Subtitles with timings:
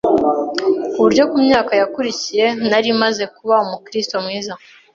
[0.93, 4.53] ku buryo ku myaka yakurikiye nari maze kuba umukrito mwiza